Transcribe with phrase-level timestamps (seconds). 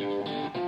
[0.00, 0.59] Thank you.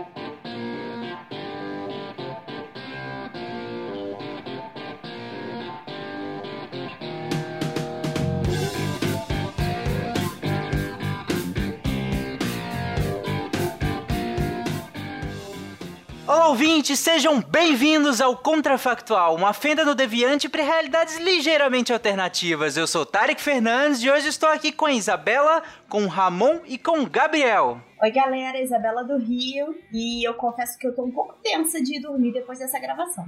[16.53, 22.77] Ouvintes, sejam bem-vindos ao Contrafactual, uma fenda no deviante para realidades ligeiramente alternativas.
[22.77, 26.77] Eu sou Tarek Fernandes e hoje estou aqui com a Isabela, com o Ramon e
[26.77, 27.81] com o Gabriel.
[28.03, 31.99] Oi, galera, Isabela do Rio, e eu confesso que eu tô um pouco tensa de
[31.99, 33.25] dormir depois dessa gravação.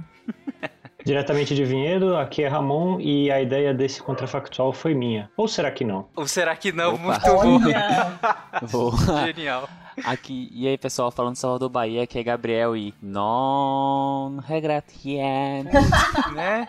[1.03, 5.31] Diretamente de Vinhedo, aqui é Ramon e a ideia desse contrafactual foi minha.
[5.35, 6.07] Ou será que não?
[6.15, 6.93] Ou será que não?
[6.93, 7.43] Opa.
[7.43, 8.91] Muito bom.
[9.25, 9.67] Genial.
[10.03, 15.65] Aqui, e aí pessoal, falando Salvador Bahia, aqui é Gabriel e non regretien.
[16.33, 16.67] né?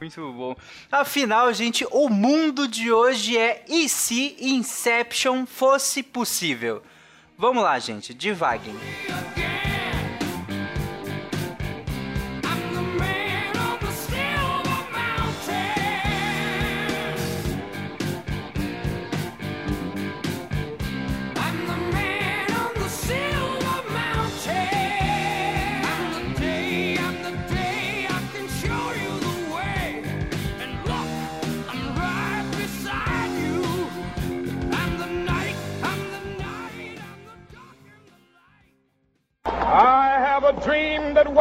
[0.00, 0.56] Muito bom.
[0.90, 6.82] Afinal, gente, o mundo de hoje é e se Inception fosse possível?
[7.36, 8.74] Vamos lá, gente, devaguem.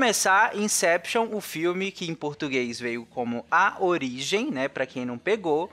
[0.00, 5.18] Começar, Inception, o filme que em português veio como A Origem, né, Pra quem não
[5.18, 5.70] pegou.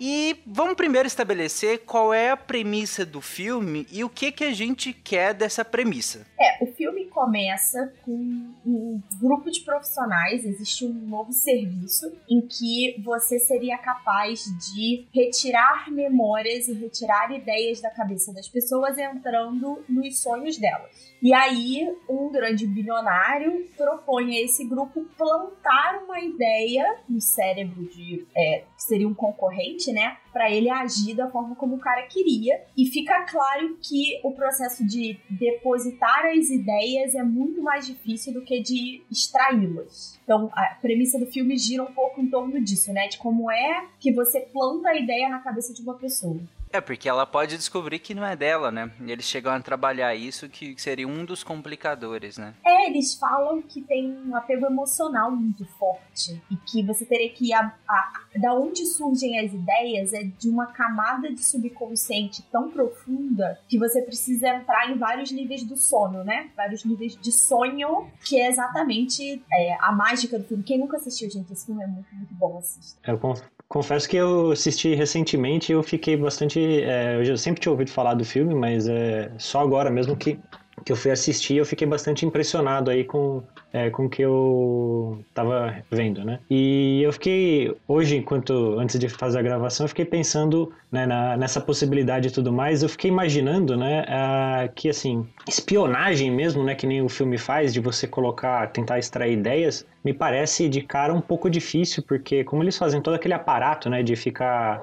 [0.00, 4.52] E vamos primeiro estabelecer qual é a premissa do filme e o que que a
[4.52, 6.26] gente quer dessa premissa.
[6.38, 13.00] É, o filme começa com um grupo de profissionais, existe um novo serviço em que
[13.02, 20.20] você seria capaz de retirar memórias e retirar ideias da cabeça das pessoas entrando nos
[20.20, 21.16] sonhos delas.
[21.22, 28.26] E aí, um grande bilionário propõe a esse grupo plantar uma ideia no cérebro de
[28.36, 30.18] é, que seria um concorrente, né?
[30.32, 32.62] Para ele agir da forma como o cara queria.
[32.76, 38.42] E fica claro que o processo de depositar as ideias é muito mais difícil do
[38.42, 40.18] que de extraí-las.
[40.22, 43.08] Então, a premissa do filme gira um pouco em torno disso, né?
[43.08, 46.38] De como é que você planta a ideia na cabeça de uma pessoa.
[46.76, 48.90] É, porque ela pode descobrir que não é dela, né?
[49.00, 52.54] E eles chegam a trabalhar isso, que seria um dos complicadores, né?
[52.66, 57.52] É, eles falam que tem um apego emocional muito forte e que você teria que
[57.54, 63.58] a, a, da onde surgem as ideias é de uma camada de subconsciente tão profunda
[63.68, 66.50] que você precisa entrar em vários níveis do sono, né?
[66.56, 70.62] Vários níveis de sonho, que é exatamente é, a mágica do filme.
[70.62, 72.98] Quem nunca assistiu, gente, esse filme é muito, muito bom, assista.
[73.10, 76.60] Eu conf- confesso que eu assisti recentemente e eu fiquei bastante.
[76.60, 80.38] é, eu já sempre tinha ouvido falar do filme, mas é só agora mesmo que,
[80.84, 83.42] que eu fui assistir eu fiquei bastante impressionado aí com,
[83.72, 86.40] é, com o que eu tava vendo, né?
[86.50, 91.36] E eu fiquei, hoje, enquanto antes de fazer a gravação, eu fiquei pensando né, na-
[91.36, 92.82] nessa possibilidade e tudo mais.
[92.82, 97.72] Eu fiquei imaginando, né, ah, que assim, espionagem mesmo, né, que nem o filme faz,
[97.72, 102.62] de você colocar, tentar extrair ideias, me parece de cara um pouco difícil, porque como
[102.62, 104.82] eles fazem todo aquele aparato, né, de ficar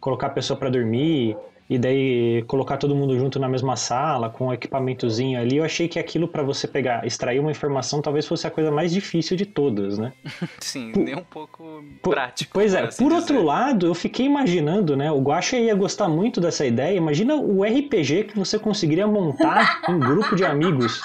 [0.00, 1.36] colocar a pessoa para dormir
[1.74, 5.88] e daí colocar todo mundo junto na mesma sala com um equipamentozinho ali, eu achei
[5.88, 9.46] que aquilo para você pegar, extrair uma informação, talvez fosse a coisa mais difícil de
[9.46, 10.12] todas, né?
[10.60, 12.50] Sim, nem um pouco Po- prático.
[12.52, 13.20] Pois é, assim por dizer.
[13.20, 15.10] outro lado, eu fiquei imaginando, né?
[15.10, 16.96] O Guaxa ia gostar muito dessa ideia.
[16.96, 21.00] Imagina o RPG que você conseguiria montar um grupo de amigos.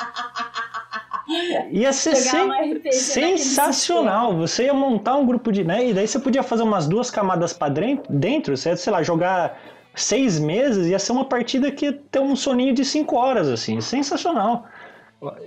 [1.72, 4.36] Ia ser sen- sensacional.
[4.38, 5.64] Você ia montar um grupo de.
[5.64, 5.90] Né?
[5.90, 7.74] E daí você podia fazer umas duas camadas para
[8.10, 9.60] dentro, ia, sei lá, jogar
[9.98, 13.82] seis meses, ia ser uma partida que ia ter um soninho de cinco horas, assim.
[13.82, 14.68] Sensacional.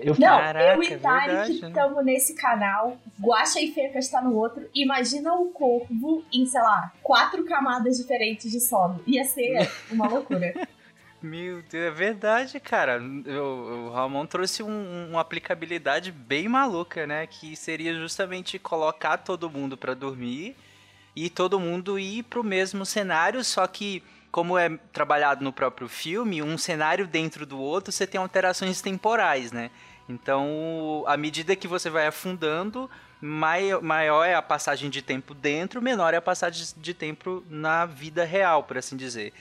[0.02, 1.49] Eu, Não, Caraca, eu e é que né?
[1.49, 4.69] estamos nesse canal, Guaxa e Fecas está no outro.
[4.75, 9.00] Imagina o corvo em, sei lá, quatro camadas diferentes de sono.
[9.06, 10.52] Ia ser uma loucura.
[11.23, 12.99] Meu Deus, é verdade, cara.
[13.00, 17.26] O, o Ramon trouxe um- uma aplicabilidade bem maluca, né?
[17.26, 20.56] Que seria justamente colocar todo mundo pra dormir
[21.14, 26.43] e todo mundo ir pro mesmo cenário, só que como é trabalhado no próprio filme,
[26.43, 29.71] um cenário dentro do outro, você tem alterações temporais, né?
[30.09, 32.91] Então, à medida que você vai afundando,
[33.21, 37.87] mai- maior é a passagem de tempo dentro, menor é a passagem de tempo na
[37.87, 39.32] vida real, por assim dizer.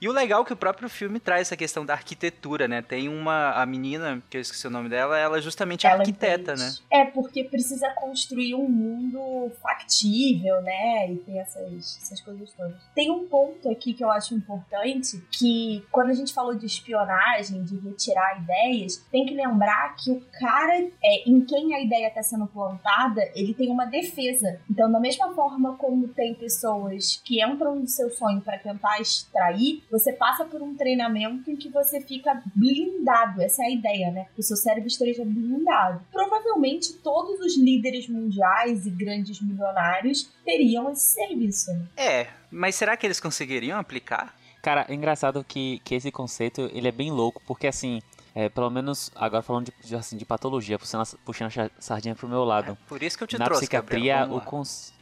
[0.00, 2.82] E o legal é que o próprio filme traz essa questão da arquitetura, né?
[2.82, 3.52] Tem uma.
[3.52, 6.60] A menina, que eu esqueci o nome dela, ela é justamente arquiteta, entende.
[6.60, 6.74] né?
[6.90, 11.12] É, porque precisa construir um mundo factível, né?
[11.12, 12.76] E tem essas, essas coisas todas.
[12.94, 17.64] Tem um ponto aqui que eu acho importante, que quando a gente falou de espionagem,
[17.64, 22.22] de retirar ideias, tem que lembrar que o cara é, em quem a ideia está
[22.22, 24.60] sendo plantada, ele tem uma defesa.
[24.70, 29.82] Então, da mesma forma como tem pessoas que entram no seu sonho para tentar extrair,
[29.90, 33.42] você passa por um treinamento em que você fica blindado.
[33.42, 34.26] Essa é a ideia, né?
[34.34, 36.00] Que o seu cérebro esteja blindado.
[36.12, 41.72] Provavelmente todos os líderes mundiais e grandes milionários teriam esse serviço.
[41.72, 41.86] né?
[41.96, 44.34] É, mas será que eles conseguiriam aplicar?
[44.62, 48.00] Cara, é engraçado que, que esse conceito ele é bem louco, porque assim,
[48.38, 52.14] é, pelo menos agora falando de, de, assim, de patologia, puxando a, puxando a sardinha
[52.14, 52.76] pro meu lado.
[52.86, 54.92] Por isso que eu te Na trouxe, psiquiatria, o, conce-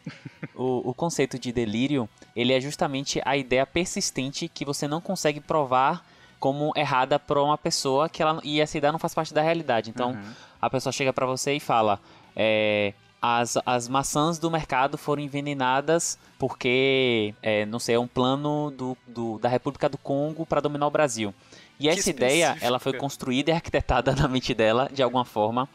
[0.55, 5.41] o, o conceito de delírio, ele é justamente a ideia persistente que você não consegue
[5.41, 6.07] provar
[6.39, 9.91] como errada para uma pessoa que ela e essa ideia não faz parte da realidade.
[9.91, 10.33] Então, Uhum.
[10.63, 11.99] a pessoa chega para você e fala:
[12.37, 18.71] é, as, as maçãs do mercado foram envenenadas porque, é, não sei, é um plano
[18.71, 21.35] do, do- da República do Congo para dominar o Brasil.
[21.79, 25.69] E essa ideia, ela foi construída e arquitetada na mente dela, de alguma forma.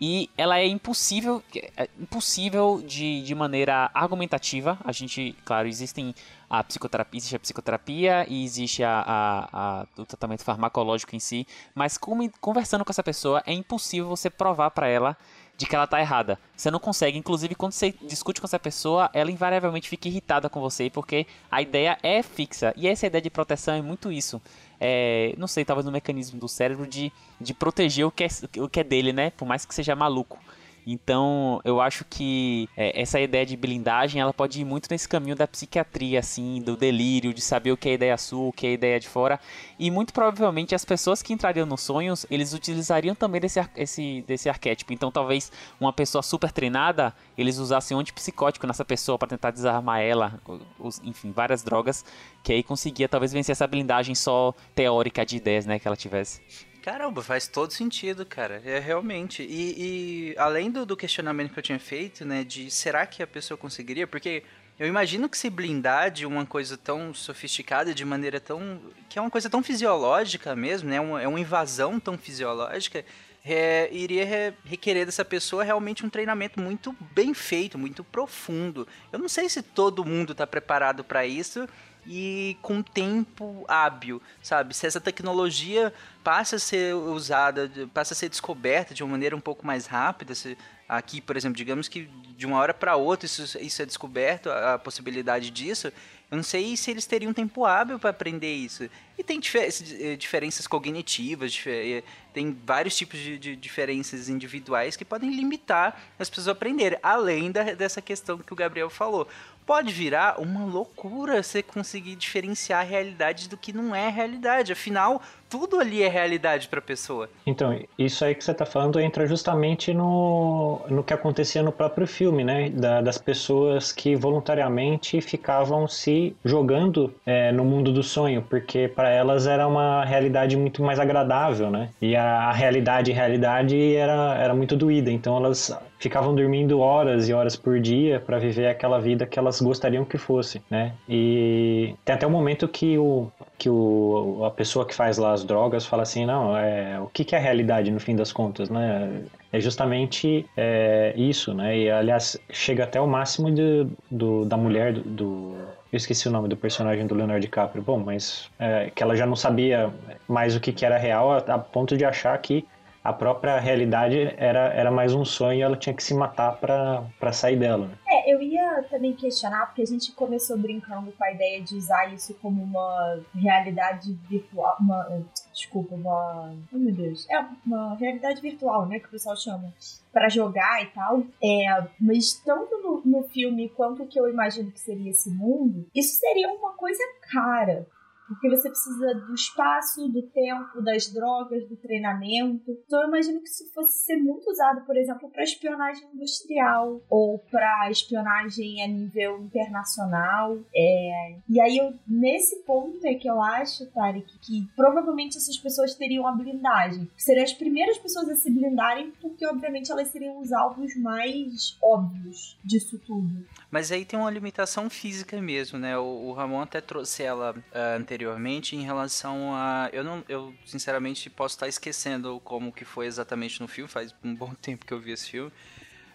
[0.00, 1.40] E ela é impossível,
[1.76, 4.76] é impossível de, de maneira argumentativa.
[4.84, 6.12] A gente, claro, existem
[6.50, 11.46] a psicoterapia, existe a psicoterapia e existe a, a- a- o tratamento farmacológico em si.
[11.74, 15.16] Mas como- conversando com essa pessoa, é impossível você provar para ela
[15.56, 16.38] de que ela tá errada.
[16.56, 17.18] Você não consegue.
[17.18, 21.62] Inclusive, quando você discute com essa pessoa, ela invariavelmente fica irritada com você, porque a
[21.62, 22.72] ideia é fixa.
[22.76, 24.40] E essa ideia de proteção é muito isso.
[24.80, 28.28] É, não sei, talvez no mecanismo do cérebro de, de proteger o que, é,
[28.58, 29.30] o que é dele, né?
[29.30, 30.38] Por mais que seja maluco.
[30.86, 35.36] Então, eu acho que é, essa ideia de blindagem, ela pode ir muito nesse caminho
[35.36, 38.72] da psiquiatria, assim, do delírio, de saber o que é ideia sua, o que é
[38.72, 39.38] ideia de fora.
[39.78, 44.48] E muito provavelmente as pessoas que entrariam nos sonhos, eles utilizariam também desse, esse, desse
[44.48, 44.92] arquétipo.
[44.92, 50.00] Então, talvez uma pessoa super treinada, eles usassem um antipsicótico nessa pessoa para tentar desarmar
[50.00, 50.40] ela,
[50.78, 52.04] os- enfim, várias drogas,
[52.42, 56.40] que aí conseguia talvez vencer essa blindagem só teórica de ideias, né, que ela tivesse.
[56.82, 58.60] Caramba, faz todo sentido, cara.
[58.64, 59.42] É realmente.
[59.42, 63.26] E, e além do, do questionamento que eu tinha feito, né, de será que a
[63.26, 64.04] pessoa conseguiria?
[64.06, 64.42] Porque
[64.80, 68.80] eu imagino que se blindar de uma coisa tão sofisticada, de maneira tão.
[69.08, 71.00] que é uma coisa tão fisiológica mesmo, né?
[71.00, 73.04] uma- É uma invasão tão fisiológica.
[73.44, 78.86] é, iria re- requerer dessa pessoa realmente um treinamento muito bem feito, muito profundo.
[79.12, 81.68] Eu não sei se todo mundo está preparado para isso
[82.06, 84.74] e com tempo hábil, sabe?
[84.74, 85.92] Se essa tecnologia
[86.24, 90.34] passa a ser usada, passa a ser descoberta de uma maneira um pouco mais rápida,
[90.34, 90.56] se
[90.88, 94.74] aqui, por exemplo, digamos que de uma hora para outra isso, isso é descoberto, a,
[94.74, 95.92] a possibilidade disso,
[96.30, 98.88] eu não sei se eles teriam tempo hábil para aprender isso.
[99.18, 99.58] E tem dife-
[100.00, 106.00] eh, diferenças cognitivas, dife- eh, tem vários tipos de, de diferenças individuais que podem limitar
[106.18, 109.28] as pessoas a aprenderem, além da- dessa questão que o Gabriel falou.
[109.72, 114.70] Pode virar uma loucura você conseguir diferenciar a realidade do que não é realidade.
[114.70, 115.22] Afinal,
[115.52, 117.28] tudo ali é realidade para a pessoa.
[117.46, 122.06] Então, isso aí que você tá falando entra justamente no, no que acontecia no próprio
[122.06, 122.70] filme, né?
[122.70, 129.10] Da- das pessoas que voluntariamente ficavam se jogando é, no mundo do sonho, porque para
[129.10, 131.90] elas era uma realidade muito mais agradável, né?
[132.00, 137.32] E a, a realidade, realidade era, era muito doída, então elas ficavam dormindo horas e
[137.34, 140.94] horas por dia para viver aquela vida que elas gostariam que fosse, né?
[141.08, 143.28] E tem até um momento que o
[143.62, 147.24] que o, a pessoa que faz lá as drogas fala assim, não, é, o que,
[147.24, 149.28] que é a realidade no fim das contas, né?
[149.52, 151.78] É justamente é, isso, né?
[151.78, 156.30] E aliás chega até o máximo de, do, da mulher do, do- eu esqueci o
[156.30, 157.82] nome do personagem do Leonardo DiCaprio.
[157.84, 159.94] Bom, mas é, que ela já não sabia
[160.26, 162.66] mais o que, que era real a, a ponto de achar que
[163.04, 167.32] a própria realidade era, era mais um sonho e ela tinha que se matar para
[167.32, 167.88] sair dela.
[167.88, 167.94] né?
[168.08, 172.12] É, eu ia também questionar, porque a gente começou brincando com a ideia de usar
[172.12, 176.54] isso como uma realidade virtual, uma, desculpa, uma.
[176.72, 177.28] Oh meu Deus.
[177.28, 179.00] É uma realidade virtual, né?
[179.00, 179.72] Que o pessoal chama.
[180.12, 181.22] Pra jogar e tal.
[181.42, 186.18] É, mas tanto no, no filme quanto que eu imagino que seria esse mundo, isso
[186.18, 187.86] seria uma coisa cara.
[188.28, 192.70] Porque você precisa do espaço, do tempo, das drogas, do treinamento.
[192.86, 197.38] Então eu imagino que isso fosse ser muito usado, por exemplo, para espionagem industrial ou
[197.50, 200.58] para espionagem a nível internacional.
[200.74, 201.36] É...
[201.48, 206.26] E aí eu, nesse ponto é que eu acho, Tarek, que provavelmente essas pessoas teriam
[206.26, 207.10] a blindagem.
[207.16, 212.58] Seriam as primeiras pessoas a se blindarem, porque obviamente elas seriam os alvos mais óbvios
[212.64, 213.44] disso tudo.
[213.72, 215.96] Mas aí tem uma limitação física mesmo, né?
[215.96, 219.88] O, o Ramon até trouxe ela uh, anteriormente em relação a.
[219.94, 220.22] Eu não.
[220.28, 224.84] Eu, sinceramente, posso estar esquecendo como que foi exatamente no filme, faz um bom tempo
[224.84, 225.50] que eu vi esse filme.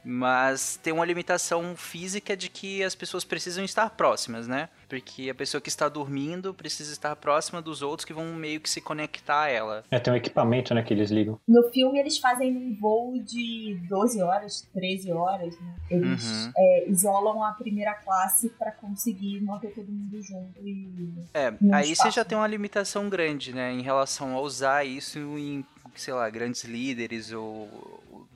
[0.09, 4.69] Mas tem uma limitação física de que as pessoas precisam estar próximas, né?
[4.87, 8.69] Porque a pessoa que está dormindo precisa estar próxima dos outros que vão meio que
[8.69, 9.83] se conectar a ela.
[9.91, 11.37] É, tem um equipamento, né, que eles ligam.
[11.45, 15.75] No filme eles fazem um voo de 12 horas, 13 horas, né?
[15.91, 16.51] Eles Uhum.
[16.57, 21.11] é, isolam a primeira classe pra conseguir manter todo mundo junto e.
[21.33, 22.15] É, aí você espaço.
[22.15, 26.63] já tem uma limitação grande, né, em relação a usar isso em, sei lá, grandes
[26.63, 27.67] líderes ou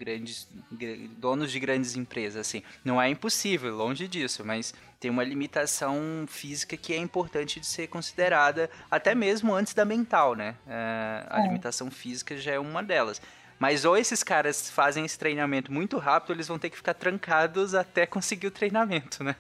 [0.06, 2.64] grandes gra- donos de grandes empresas, assim.
[2.84, 7.88] Não é impossível, longe disso, mas tem uma limitação física que é importante de ser
[7.88, 10.56] considerada, até mesmo antes da mental, né?
[10.68, 11.44] É, a É.
[11.44, 13.22] limitação física já é uma delas.
[13.62, 17.76] Mas ou esses caras fazem esse treinamento muito rápido, eles vão ter que ficar trancados
[17.76, 19.36] até conseguir o treinamento, né?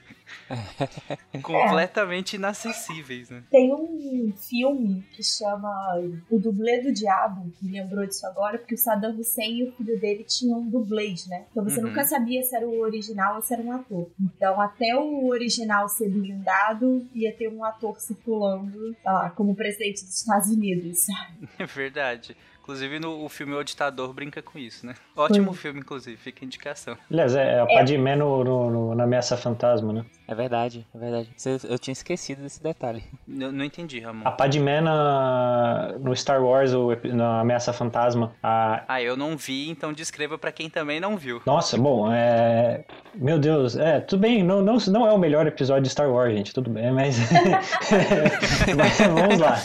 [1.41, 3.41] Completamente inacessíveis, né?
[3.49, 5.71] Tem um filme que chama
[6.29, 9.99] O Dublê do Diabo, me lembrou disso agora, porque o Saddam Hussein e o filho
[9.99, 11.45] dele tinham dublês, né?
[11.49, 11.87] Então você Uhum.
[11.87, 14.07] nunca sabia se era o original ou se era um ator.
[14.21, 20.05] Então até o original ser blindado, ia ter um ator circulando, sei lá, como presidente
[20.05, 21.49] dos Estados Unidos, sabe?
[21.57, 22.37] É verdade.
[22.61, 24.93] Inclusive no o filme O Ditador brinca com isso, né?
[25.15, 25.59] Ótimo Pois.
[25.59, 26.95] filme, inclusive, fica a indicação.
[27.09, 30.05] Aliás, é a Padmé no, no, no- na Ameaça Fantasma, né?
[30.27, 31.29] É verdade, é verdade.
[31.45, 33.03] Eu, eu tinha esquecido desse detalhe.
[33.27, 34.21] Não, não entendi, Ramon.
[34.25, 39.35] A Padmé na, no Star Wars, o epi- na Ameaça Fantasma, a, Ah, eu não
[39.35, 41.41] vi, então descreva pra quem também não viu.
[41.45, 42.85] Nossa, bom, é.
[43.15, 46.33] Meu Deus, é, tudo bem, não, não, não é o melhor episódio de Star Wars,
[46.33, 47.17] gente, tudo bem, mas.
[48.77, 49.57] mas vamos lá.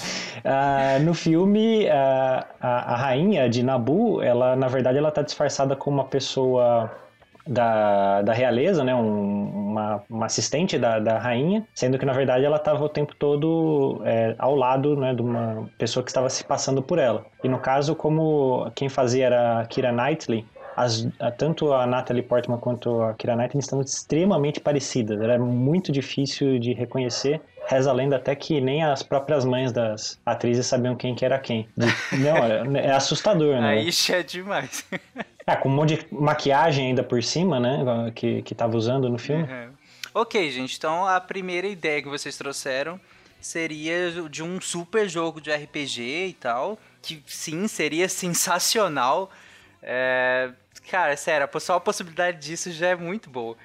[0.45, 5.75] Ah, no filme, ah, a, a rainha de Nabu, ela, na verdade, ela tá disfarçada
[5.77, 6.91] como uma pessoa
[7.47, 12.45] da, da realeza, né, um- uma, uma assistente da, da rainha, sendo que, na verdade,
[12.45, 16.45] ela estava o tempo todo é, ao lado né, de uma pessoa que estava se
[16.45, 17.25] passando por ela.
[17.43, 20.45] E no caso, como quem fazia era a Kira Knightley,
[20.77, 25.21] as- tanto a Natalie Portman quanto a Kira Knightley estão extremamente parecidas.
[25.21, 27.41] Era muito difícil de reconhecer.
[27.67, 31.39] Reza a lenda até que nem as próprias mães das atrizes sabiam quem que era
[31.39, 31.69] quem.
[31.77, 33.69] Não, é, é assustador, né?
[33.69, 34.85] Aí é demais.
[35.47, 38.13] É, com um monte de maquiagem ainda por cima, né?
[38.15, 39.45] Que, que tava usando no filme.
[39.45, 39.71] Uhum.
[40.15, 42.99] Ok, gente, então a primeira ideia que vocês trouxeram
[43.41, 49.31] seria de um super jogo de RPG e tal, que sim, seria sensacional.
[49.83, 50.51] É,
[50.91, 53.57] Cara, sério, só a possibilidade disso já é muito boa.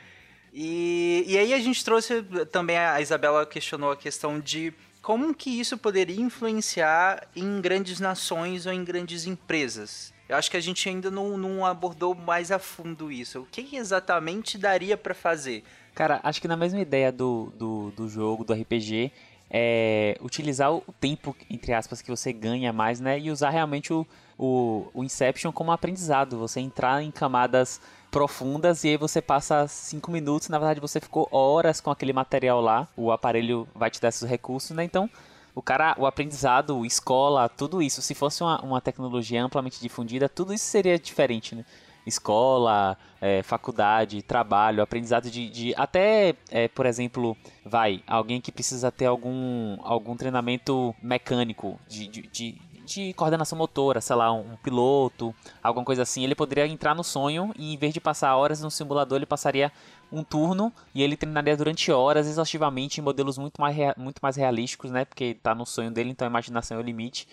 [0.54, 5.50] E, e aí a gente trouxe também, a Isabela questionou a questão de como que
[5.50, 10.14] isso poderia influenciar em grandes nações ou em grandes empresas.
[10.28, 13.42] Eu acho que a gente ainda não, não abordou mais a fundo isso.
[13.42, 15.64] O que exatamente daria pra fazer?
[15.94, 19.12] Cara, acho que na mesma ideia do, do, do jogo, do RPG,
[19.50, 23.20] é utilizar o tempo, entre aspas, que você ganha mais, né?
[23.20, 26.40] E usar realmente o, o, o Inception como aprendizado.
[26.40, 27.82] Você entrar em camadas
[28.12, 32.60] profundas e aí você passa cinco minutos, na verdade você ficou horas com aquele material
[32.60, 34.84] lá, o aparelho vai te dar esses recursos, né?
[34.84, 35.10] Então,
[35.56, 40.54] o cara, o aprendizado, escola, tudo isso, se fosse uma, uma tecnologia amplamente difundida, tudo
[40.54, 41.66] isso seria diferente, né?
[42.06, 48.92] Escola, é, faculdade, trabalho, aprendizado de, de até, é, por exemplo, vai, alguém que precisa
[48.92, 52.62] ter algum, algum treinamento mecânico de, de, de,
[52.92, 55.34] de coordenação motora, sei lá, um, um piloto,
[55.64, 58.70] alguma coisa assim, ele poderia entrar no sonho e em vez de passar horas no
[58.70, 59.72] simulador, ele passaria
[60.12, 64.92] um turno e ele treinaria durante horas exaustivamente em modelos muito mais, muito mais realísticos,
[64.92, 65.06] né?
[65.06, 67.28] Porque tá no sonho dele, então a imaginação é o limite.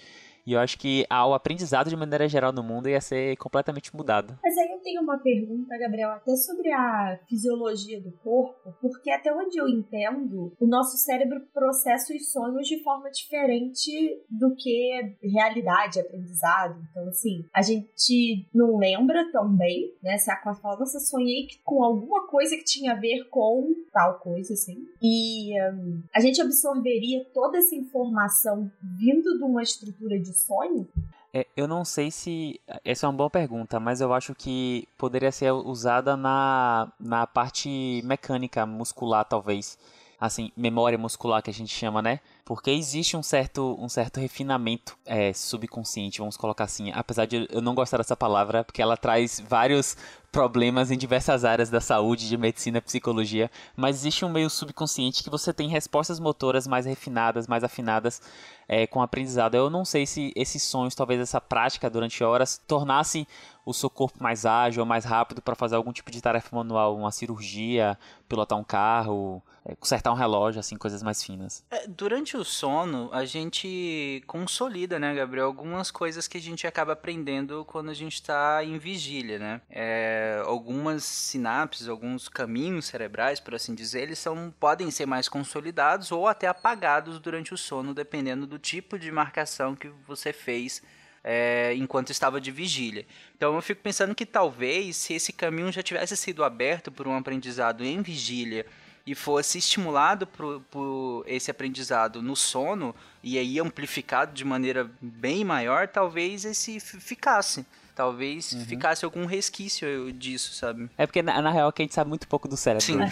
[0.48, 3.94] E eu acho que ah, o aprendizado de maneira geral no mundo ia ser completamente
[3.94, 4.38] mudado.
[4.42, 9.30] Mas aí eu tenho uma pergunta, Gabriel, até sobre a fisiologia do corpo, porque até
[9.30, 13.90] onde eu entendo, o nosso cérebro processa os sonhos de forma diferente
[14.30, 16.80] do que realidade, aprendizado.
[16.90, 20.16] Então, assim, a gente não lembra tão bem, né?
[20.16, 24.18] Se a Aqua fala, nossa, sonhei com alguma coisa que tinha a ver com tal
[24.20, 24.78] coisa, assim.
[25.02, 30.88] E hum, a gente absorveria toda essa informação vindo de uma estrutura de sonho?
[31.32, 32.60] É, eu não sei se.
[32.84, 38.00] Essa é uma boa pergunta, mas eu acho que poderia ser usada na, na parte
[38.04, 39.78] mecânica, muscular, talvez.
[40.20, 42.18] Assim, memória muscular que a gente chama, né?
[42.44, 46.90] Porque existe um certo, um certo refinamento é, subconsciente, vamos colocar assim.
[46.92, 49.96] Apesar de eu não gostar dessa palavra, porque ela traz vários
[50.30, 55.30] problemas em diversas áreas da saúde, de medicina, psicologia, mas existe um meio subconsciente que
[55.30, 58.20] você tem respostas motoras mais refinadas, mais afinadas
[58.68, 59.54] é, com o aprendizado.
[59.54, 63.26] Eu não sei se esses sonhos, talvez essa prática durante horas, tornasse
[63.64, 67.10] o seu corpo mais ágil, mais rápido para fazer algum tipo de tarefa manual, uma
[67.10, 71.62] cirurgia, pilotar um carro, é, consertar um relógio, assim, coisas mais finas.
[71.70, 76.94] É, durante o sono, a gente consolida, né, Gabriel, algumas coisas que a gente acaba
[76.94, 79.60] aprendendo quando a gente está em vigília, né?
[79.68, 86.12] É, algumas sinapses, alguns caminhos cerebrais, por assim dizer, eles são, podem ser mais consolidados
[86.12, 90.82] ou até apagados durante o sono, dependendo do tipo de marcação que você fez
[91.24, 93.06] é, enquanto estava de vigília.
[93.36, 97.16] Então eu fico pensando que talvez se esse caminho já tivesse sido aberto por um
[97.16, 98.64] aprendizado em vigília
[99.06, 105.44] e fosse estimulado por, por, esse aprendizado no sono e aí amplificado de maneira bem
[105.44, 107.64] maior, talvez esse ficasse.
[107.98, 108.60] Talvez uhum.
[108.60, 110.88] ficasse algum resquício disso, sabe?
[110.96, 112.86] É porque, na, na real, que a gente sabe muito pouco do cérebro.
[112.86, 112.94] Sim.
[112.94, 113.10] Né?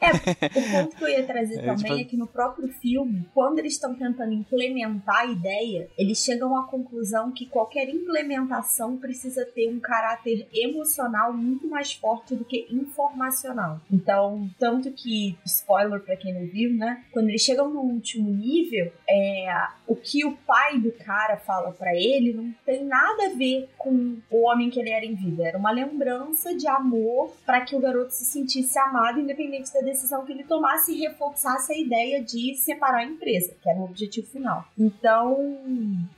[0.00, 0.10] É,
[0.58, 2.00] o ponto que eu ia trazer é, também tipo...
[2.00, 6.66] é que no próprio filme, quando eles estão tentando implementar a ideia, eles chegam à
[6.66, 13.80] conclusão que qualquer implementação precisa ter um caráter emocional muito mais forte do que informacional.
[13.88, 17.04] Então, tanto que, spoiler pra quem não viu, né?
[17.12, 19.46] Quando eles chegam no último nível, é,
[19.86, 23.91] o que o pai do cara fala para ele não tem nada a ver com
[24.30, 25.46] o homem que ele era em vida.
[25.46, 30.24] Era uma lembrança de amor para que o garoto se sentisse amado, independente da decisão
[30.24, 34.26] que ele tomasse e reforçasse a ideia de separar a empresa, que era o objetivo
[34.26, 34.66] final.
[34.78, 35.56] Então,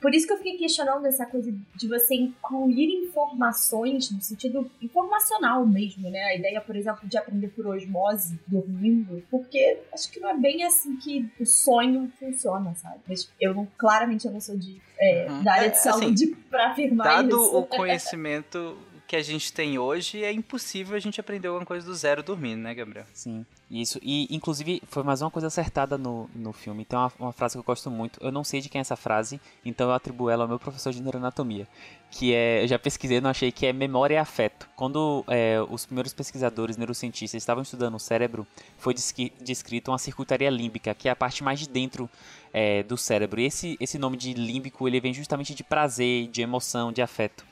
[0.01, 5.65] por isso que eu fiquei questionando essa coisa de você incluir informações no sentido informacional
[5.65, 6.23] mesmo, né?
[6.25, 10.63] A ideia, por exemplo, de aprender por osmose dormindo, porque acho que não é bem
[10.63, 12.99] assim que o sonho funciona, sabe?
[13.07, 15.43] Mas eu não, claramente eu não sou de é, uhum.
[15.43, 17.37] da área de é, saúde assim, para afirmar dado isso.
[17.37, 21.85] Dado o conhecimento que a gente tem hoje, é impossível a gente aprender alguma coisa
[21.85, 23.05] do zero dormindo, né, Gabriel?
[23.13, 23.99] Sim, isso.
[24.01, 26.85] E, inclusive, foi mais uma coisa acertada no, no filme.
[26.85, 28.19] Tem uma, uma frase que eu gosto muito.
[28.21, 30.91] Eu não sei de quem é essa frase, então eu atribuo ela ao meu professor
[30.91, 31.67] de neuroanatomia.
[32.09, 34.67] Que é, eu já pesquisei, não achei, que é memória e afeto.
[34.75, 38.47] Quando é, os primeiros pesquisadores neurocientistas estavam estudando o cérebro,
[38.77, 38.95] foi
[39.41, 42.09] descrito uma circuitaria límbica, que é a parte mais de dentro
[42.51, 43.39] é, do cérebro.
[43.39, 47.45] E esse, esse nome de límbico, ele vem justamente de prazer, de emoção, de afeto.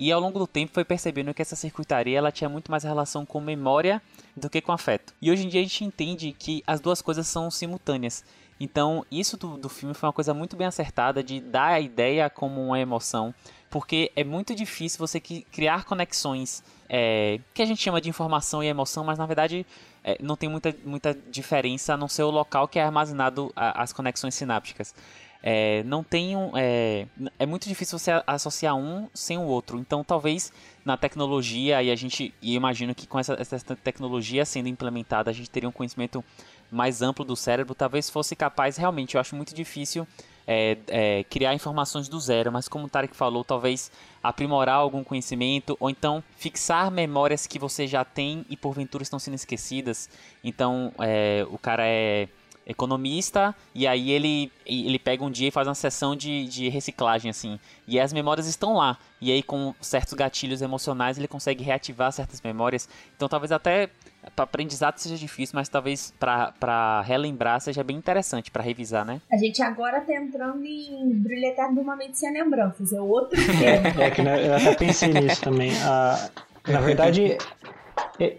[0.00, 3.26] E ao longo do tempo foi percebendo que essa circuitaria ela tinha muito mais relação
[3.26, 4.00] com memória
[4.34, 5.12] do que com afeto.
[5.20, 8.24] E hoje em dia a gente entende que as duas coisas são simultâneas.
[8.58, 12.30] Então, isso do, do filme foi uma coisa muito bem acertada de dar a ideia
[12.30, 13.34] como uma emoção,
[13.68, 18.68] porque é muito difícil você criar conexões é, que a gente chama de informação e
[18.68, 19.66] emoção, mas na verdade
[20.02, 23.82] é, não tem muita, muita diferença a não ser o local que é armazenado a,
[23.82, 24.94] as conexões sinápticas
[25.42, 27.06] é, não tem um, é,
[27.38, 29.78] é muito difícil você associar um sem o outro.
[29.78, 30.52] Então, talvez
[30.84, 35.34] na tecnologia, e a gente e imagino que com essa, essa tecnologia sendo implementada, a
[35.34, 36.24] gente teria um conhecimento
[36.70, 40.06] mais amplo do cérebro, talvez fosse capaz, realmente, eu acho muito difícil
[40.46, 43.90] é, é, criar informações do zero, mas como o Tarek falou, talvez
[44.22, 49.34] aprimorar algum conhecimento, ou então fixar memórias que você já tem e porventura estão sendo
[49.34, 50.08] esquecidas.
[50.42, 52.28] Então, é, o cara é
[52.70, 57.30] economista, e aí ele, ele pega um dia e faz uma sessão de, de reciclagem,
[57.30, 57.58] assim.
[57.86, 58.96] E as memórias estão lá.
[59.20, 62.88] E aí, com certos gatilhos emocionais, ele consegue reativar certas memórias.
[63.16, 63.90] Então, talvez até
[64.36, 69.20] para aprendizado seja difícil, mas talvez para relembrar seja bem interessante para revisar, né?
[69.32, 73.38] A gente agora tá entrando em Brilho Eterno de uma Mente Sem Lembranças, é outro
[73.40, 75.72] é, é que né, eu até pensei nisso também.
[75.82, 76.30] Ah,
[76.68, 77.38] na verdade,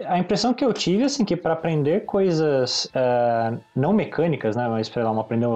[0.07, 4.89] a impressão que eu tive, assim, que para aprender coisas uh, não mecânicas, né, mas
[4.89, 5.47] para aprender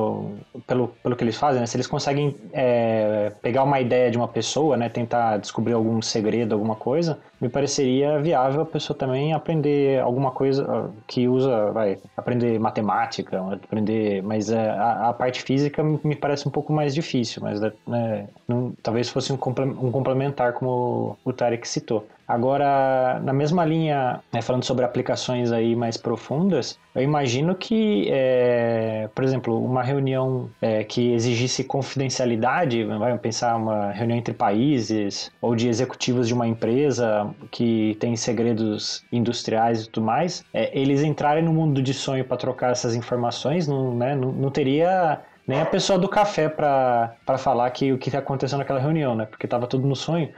[0.67, 4.27] pelo, pelo que eles fazem, né, se eles conseguem é, pegar uma ideia de uma
[4.27, 10.01] pessoa, né, tentar descobrir algum segredo, alguma coisa, me pareceria viável a pessoa também aprender
[10.01, 16.15] alguma coisa que usa, vai, aprender matemática, aprender, mas é, a, a, parte física me
[16.15, 21.67] parece um pouco mais difícil, mas né, não, talvez fosse um complementar como o Tarek
[21.67, 22.07] citou.
[22.27, 29.07] Agora, na mesma linha, né, falando sobre aplicações aí mais profundas, eu imagino que, é,
[29.13, 35.55] por exemplo, uma reunião é, que exigisse confidencialidade, vai pensar uma reunião entre países ou
[35.55, 41.43] de executivos de uma empresa que tem segredos industriais e tudo mais, é, eles entrarem
[41.43, 45.65] no mundo de sonho para trocar essas informações, não, né, não, não teria nem a
[45.65, 49.25] pessoa do café para falar que o que aconteceu naquela reunião, né?
[49.25, 50.29] Porque tava tudo no sonho.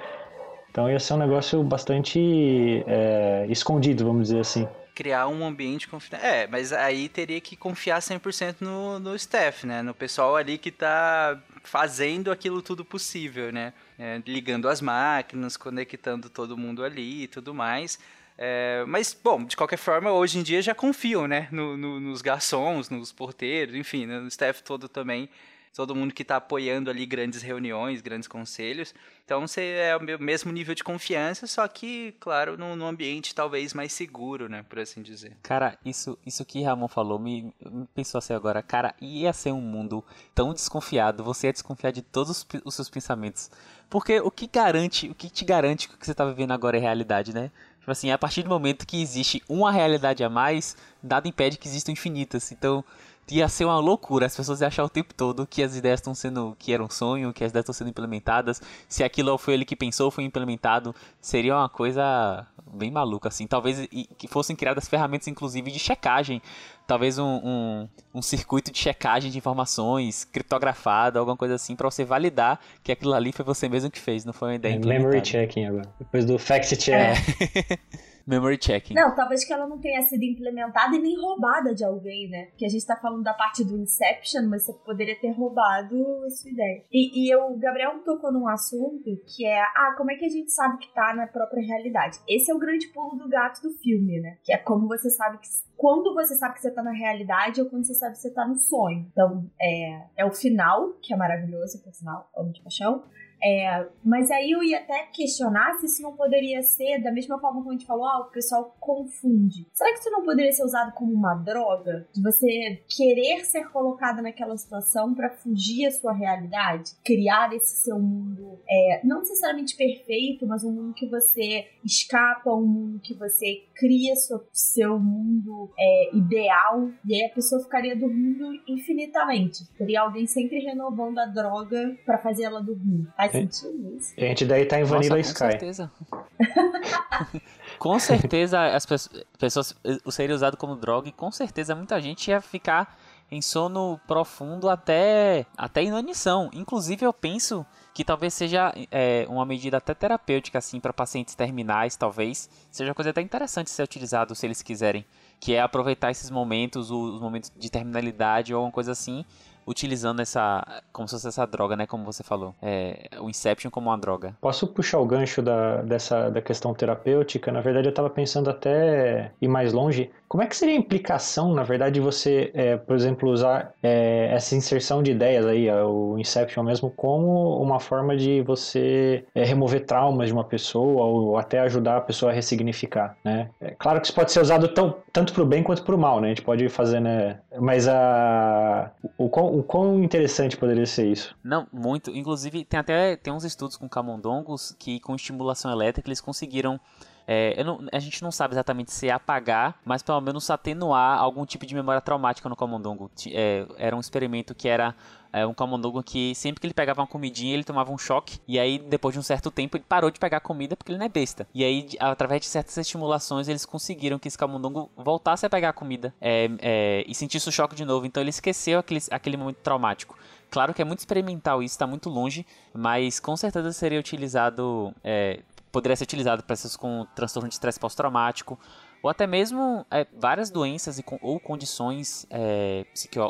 [0.78, 4.68] Então ia ser um negócio bastante é, escondido, vamos dizer assim.
[4.94, 6.32] Criar um ambiente confidencial.
[6.32, 9.82] É, mas aí teria que confiar 100% no, no staff, né?
[9.82, 13.74] No pessoal ali que tá fazendo aquilo tudo possível, né?
[13.98, 17.98] É, ligando as máquinas, conectando todo mundo ali e tudo mais.
[18.38, 21.48] É, mas, bom, de qualquer forma, hoje em dia já confiam, né?
[21.52, 25.28] No, no, nos garçons, nos porteiros, enfim, né, no staff todo também.
[25.76, 28.94] Todo mundo que está apoiando ali grandes reuniões, grandes conselhos.
[29.24, 33.74] Então, você é o mesmo nível de confiança, só que, claro, num, num ambiente talvez
[33.74, 34.64] mais seguro, né?
[34.68, 35.38] Por assim dizer.
[35.44, 38.64] Cara, isso, isso que Ramon falou me, me pensou assim agora.
[38.64, 40.04] Cara, ia ser um mundo
[40.34, 41.24] tão desconfiado.
[41.24, 43.52] Você ia desconfiar de todos os, os seus pensamentos.
[43.90, 46.78] Porque o que garante, o que te garante que o que você está vivendo agora
[46.78, 47.52] é realidade, né?
[47.88, 51.70] Tipo assim, a partir do momento que existe uma realidade a mais, nada impede que
[51.70, 52.52] existam infinitas.
[52.52, 52.84] Então,
[53.30, 54.26] ia ser uma loucura.
[54.26, 56.56] As pessoas iam achar o tempo todo que as ideias estão sendo.
[56.58, 58.62] que era um sonho, que as ideias estão sendo implementadas.
[58.88, 60.94] Se aquilo foi ele que pensou, foi implementado.
[61.22, 63.48] Seria uma coisa bem maluca, assim.
[63.48, 66.42] Talvez e, que fossem criadas ferramentas, inclusive, de checagem.
[66.86, 72.06] Talvez um, um, um circuito de checagem de informações, criptografado, alguma coisa assim, para você
[72.06, 75.10] validar que aquilo ali foi você mesmo que fez, não foi uma ideia É, implementada.
[75.10, 75.90] memory checking agora.
[76.00, 76.94] Depois do fact check.
[76.96, 77.78] É.
[78.28, 78.94] Memory checking.
[78.94, 82.48] Não, talvez que ela não tenha sido implementada e nem roubada de alguém, né?
[82.48, 86.30] Porque a gente tá falando da parte do Inception, mas você poderia ter roubado a
[86.30, 86.84] sua ideia.
[86.92, 90.30] E, e eu, o Gabriel tocou num assunto que é, ah, como é que a
[90.30, 92.20] gente sabe que tá na própria realidade?
[92.28, 94.38] Esse é o grande pulo do gato do filme, né?
[94.44, 95.48] Que é como você sabe que.
[95.78, 98.46] Quando você sabe que você tá na realidade ou quando você sabe que você tá
[98.46, 99.08] no sonho.
[99.12, 103.04] Então, é, é o final, que é maravilhoso, por sinal, amo de paixão.
[103.44, 107.60] É, mas aí eu ia até questionar se isso não poderia ser, da mesma forma
[107.60, 109.68] como a gente falou, ah, o pessoal confunde.
[109.74, 112.08] Será que isso não poderia ser usado como uma droga?
[112.14, 116.92] De você querer ser colocado naquela situação para fugir à sua realidade?
[117.04, 122.66] Criar esse seu mundo, é, não necessariamente perfeito, mas um mundo que você escapa, um
[122.66, 128.48] mundo que você cria seu, seu mundo é, ideal, e aí a pessoa ficaria dormindo
[128.68, 129.68] infinitamente.
[129.78, 133.08] Teria alguém sempre renovando a droga para fazer ela dormir.
[133.30, 134.14] Faz sentido isso?
[134.18, 135.52] A gente daí tá em Vanilla Nossa, com Sky.
[135.52, 135.92] certeza.
[137.80, 142.30] com certeza as pessoas, pessoas o seria usado como droga e com certeza muita gente
[142.30, 142.98] ia ficar
[143.30, 146.50] em sono profundo até até inanição.
[146.54, 151.96] Inclusive eu penso que talvez seja é, uma medida até terapêutica assim para pacientes terminais,
[151.96, 155.06] talvez seja uma coisa até interessante ser utilizado se eles quiserem,
[155.40, 159.26] que é aproveitar esses momentos, os os momentos de terminalidade ou alguma coisa assim,
[159.68, 163.90] utilizando essa como se fosse essa droga, né, como você falou, é, o Inception como
[163.90, 164.36] uma droga.
[164.42, 167.52] Posso puxar o gancho da, dessa, da questão terapêutica?
[167.52, 170.10] Na verdade, eu estava pensando até ir mais longe.
[170.28, 174.30] Como é que seria a implicação, na verdade, de você, é, por exemplo, usar é,
[174.32, 179.86] essa inserção de ideias aí, o Inception mesmo, como uma forma de você é, remover
[179.86, 183.50] traumas de uma pessoa ou até ajudar a pessoa a ressignificar, né?
[183.62, 185.98] É claro que isso pode ser usado tão, tanto para o bem quanto para o
[185.98, 186.28] mal, né?
[186.28, 187.40] A gente pode fazer, né?
[187.60, 191.36] Mas a, o, o quão interessante poderia ser isso?
[191.44, 192.12] Não, muito.
[192.12, 196.80] Inclusive, tem até tem uns estudos com camundongos que com estimulação elétrica eles conseguiram.
[197.28, 201.46] É, não- a gente não sabe exatamente se é apagar, mas pelo menos atenuar algum
[201.46, 203.12] tipo de memória traumática no camundongo.
[203.16, 204.96] Ti- é, era um experimento que era
[205.34, 208.58] é, um camundongo que sempre que ele pegava uma comidinha ele tomava um choque e
[208.58, 211.10] aí depois de um certo tempo ele parou de pegar comida porque ele não é
[211.10, 211.46] besta.
[211.54, 216.14] E aí através de certas estimulações eles conseguiram que esse camundongo voltasse a pegar comida
[216.22, 218.06] é, é, e sentisse o choque de novo.
[218.06, 220.18] Então ele esqueceu aquele, aquele momento traumático.
[220.50, 225.42] Claro que é muito experimental isso, está muito longe, mas com certeza seria utilizado, é,
[225.72, 228.60] poderia ser utilizado para pessoas com transtorno de estresse pós-traumático,
[229.04, 232.84] ou até mesmo é, várias doenças e ou condições é,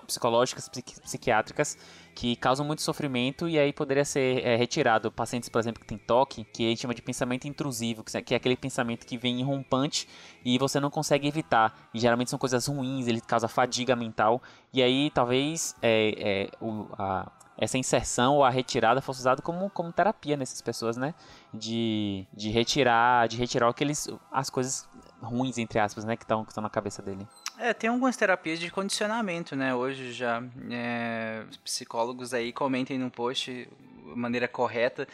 [0.05, 1.77] psicológicas, psiqui- psiquiátricas
[2.15, 5.11] que causam muito sofrimento e aí poderia ser é, retirado.
[5.11, 8.37] Pacientes, por exemplo, que tem toque, que a gente chama de pensamento intrusivo, que é
[8.37, 10.07] aquele pensamento que vem rompante
[10.43, 11.89] e você não consegue evitar.
[11.93, 14.41] E geralmente são coisas ruins, ele causa fadiga mental.
[14.73, 19.69] E aí talvez é, é, o- a- essa inserção ou a retirada fosse usada como,
[19.69, 21.13] como terapia nessas pessoas, né?
[21.53, 24.87] De, de retirar, de retirar aqueles, as coisas
[25.21, 26.15] ruins, entre aspas, né?
[26.15, 27.27] Que estão que na cabeça dele.
[27.57, 29.73] É, tem algumas terapias de condicionamento, né?
[29.73, 33.67] Hoje já é, os psicólogos aí comentem no post
[34.11, 35.07] a maneira correta,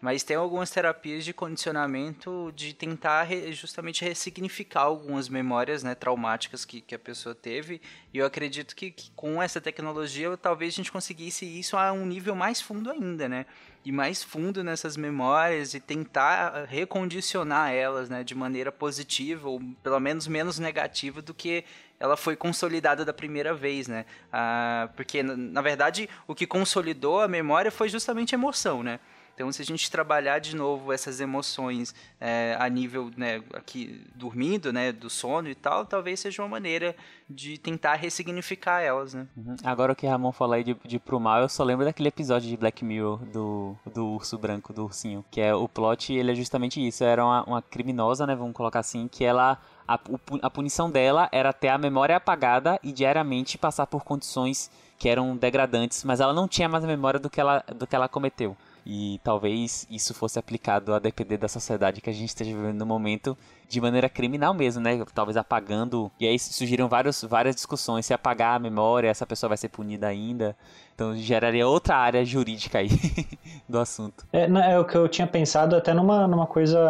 [0.00, 6.64] Mas tem algumas terapias de condicionamento de tentar re- justamente ressignificar algumas memórias né, traumáticas
[6.64, 7.80] que, que a pessoa teve.
[8.14, 12.06] E eu acredito que, que com essa tecnologia talvez a gente conseguisse isso a um
[12.06, 13.44] nível mais fundo ainda, né?
[13.84, 19.98] E mais fundo nessas memórias e tentar recondicionar elas né, de maneira positiva ou pelo
[19.98, 21.64] menos menos negativa do que
[21.98, 24.06] ela foi consolidada da primeira vez, né?
[24.32, 29.00] Ah, porque, na, na verdade, o que consolidou a memória foi justamente a emoção, né?
[29.38, 34.72] Então, se a gente trabalhar de novo essas emoções é, a nível, né, aqui, dormindo,
[34.72, 36.96] né, do sono e tal, talvez seja uma maneira
[37.30, 39.28] de tentar ressignificar elas, né?
[39.36, 39.54] Uhum.
[39.62, 42.48] Agora o que Ramon falou aí de, de pro mal, eu só lembro daquele episódio
[42.48, 45.24] de Black Mirror do, do urso branco, do ursinho.
[45.30, 47.04] Que é o plot, ele é justamente isso.
[47.04, 48.34] Era uma, uma criminosa, né?
[48.34, 49.56] Vamos colocar assim, que ela.
[49.86, 50.00] A,
[50.42, 55.36] a punição dela era ter a memória apagada e diariamente passar por condições que eram
[55.36, 58.56] degradantes, mas ela não tinha mais a memória do que ela, do que ela cometeu.
[58.90, 62.86] E talvez isso fosse aplicado a depender da sociedade que a gente esteja vivendo no
[62.86, 63.36] momento
[63.68, 65.04] de maneira criminal mesmo, né?
[65.14, 66.10] Talvez apagando.
[66.18, 68.06] E aí surgiram vários, várias discussões.
[68.06, 70.56] Se apagar a memória, essa pessoa vai ser punida ainda.
[70.94, 72.88] Então geraria outra área jurídica aí
[73.68, 74.26] do assunto.
[74.32, 76.80] É, não, é o que eu tinha pensado até numa, numa coisa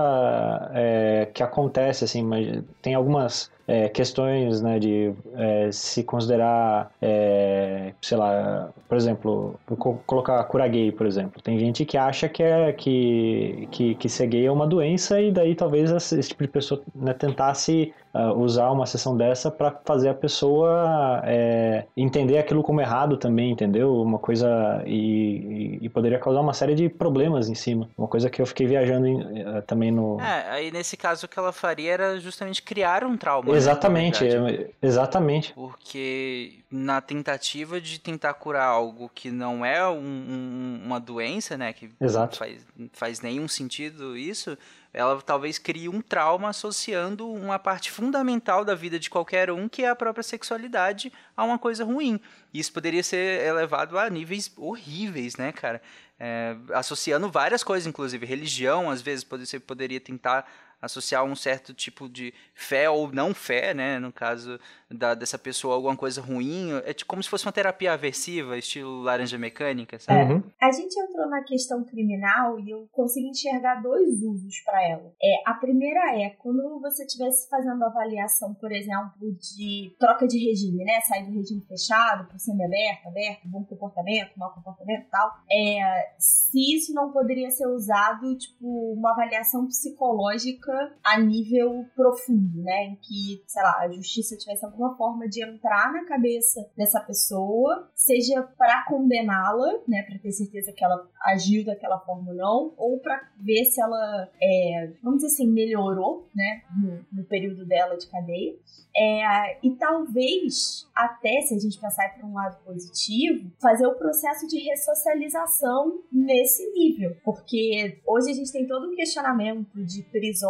[0.73, 7.93] é, que acontece, assim, mas tem algumas é, questões, né, de é, se considerar, é,
[8.01, 9.61] sei lá, por exemplo,
[10.07, 11.43] colocar cura gay, por exemplo.
[11.43, 15.31] Tem gente que acha que, é, que, que, que ser gay é uma doença e
[15.31, 19.71] daí talvez esse, esse tipo de pessoa né, tentasse ah, usar uma sessão dessa para
[19.85, 23.95] fazer a pessoa é, entender aquilo como errado também, entendeu?
[24.03, 27.89] Uma coisa e, e- e poderia causar uma série de problemas em cima.
[27.97, 30.21] Uma coisa que eu fiquei viajando em- eh, também no.
[30.21, 33.51] É, aí nesse caso o que ela faria era justamente criar um trauma.
[33.53, 34.63] né, exatamente, na verdade.
[34.83, 35.53] é- exatamente.
[35.55, 41.73] Porque na tentativa de tentar curar algo que não é um- um- uma doença, né?
[41.73, 42.33] Que Exato.
[42.33, 44.57] não faz, faz nenhum sentido isso,
[44.93, 49.83] ela talvez crie um trauma associando uma parte fundamental da vida de qualquer um, que
[49.85, 52.21] é a própria sexualidade, a uma coisa ruim.
[52.53, 55.83] Isso poderia ser elevado a níveis horríveis, né, cara?
[56.19, 62.09] É, associando várias coisas, inclusive religião, às vezes você poderia tentar associar um certo tipo
[62.09, 63.99] de fé ou não fé, né?
[63.99, 64.59] No caso
[64.91, 66.73] da, dessa pessoa, alguma coisa ruim.
[66.85, 70.35] É tipo como se fosse uma terapia aversiva, estilo laranja mecânica, sabe?
[70.35, 70.43] Uhum.
[70.61, 75.13] A gente entrou na questão criminal e eu consigo enxergar dois usos para ela.
[75.23, 80.85] É, a primeira é quando você estivesse fazendo avaliação, por exemplo, de troca de regime,
[80.85, 81.01] né?
[81.01, 85.33] Sair do regime fechado para semi-aberto, aberto, bom comportamento, mau comportamento e tal.
[85.51, 90.68] É, se isso não poderia ser usado, tipo, uma avaliação psicológica
[91.05, 92.85] a nível profundo, né?
[92.87, 97.91] Em que, sei lá, a justiça tivesse alguma forma de entrar na cabeça dessa pessoa,
[97.95, 100.03] seja para condená-la, né?
[100.03, 104.29] Para ter certeza que ela agiu daquela forma ou não, ou para ver se ela,
[104.41, 106.63] é, vamos dizer assim, melhorou, né?
[106.77, 108.55] No, no período dela de cadeia.
[108.97, 114.47] É, e talvez, até se a gente pensar por um lado positivo, fazer o processo
[114.49, 117.17] de ressocialização nesse nível.
[117.25, 120.03] Porque hoje a gente tem todo um questionamento de